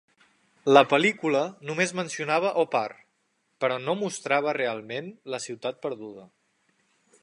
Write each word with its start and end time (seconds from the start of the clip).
La 0.77 0.81
pel·lícula 0.93 1.41
només 1.71 1.93
mencionava 1.99 2.55
Opar, 2.63 2.83
però 3.65 3.79
no 3.85 3.97
mostrava 4.03 4.57
realment 4.63 5.15
la 5.35 5.43
ciutat 5.49 5.83
perduda. 5.87 6.31